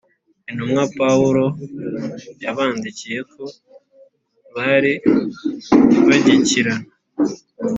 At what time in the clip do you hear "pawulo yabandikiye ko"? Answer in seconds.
0.99-3.43